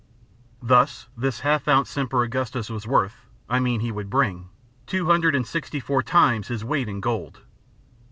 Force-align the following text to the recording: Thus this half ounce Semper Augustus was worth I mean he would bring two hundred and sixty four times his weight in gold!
Thus 0.63 1.09
this 1.15 1.41
half 1.41 1.67
ounce 1.67 1.87
Semper 1.87 2.23
Augustus 2.23 2.71
was 2.71 2.87
worth 2.87 3.27
I 3.47 3.59
mean 3.59 3.81
he 3.81 3.91
would 3.91 4.09
bring 4.09 4.49
two 4.87 5.05
hundred 5.05 5.35
and 5.35 5.45
sixty 5.45 5.79
four 5.79 6.01
times 6.01 6.47
his 6.47 6.65
weight 6.65 6.89
in 6.89 7.01
gold! 7.01 7.41